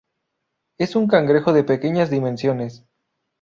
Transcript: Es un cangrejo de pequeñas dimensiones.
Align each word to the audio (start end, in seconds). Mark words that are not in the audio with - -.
Es 0.79 0.95
un 0.95 1.07
cangrejo 1.07 1.53
de 1.53 1.63
pequeñas 1.63 2.09
dimensiones. 2.09 2.83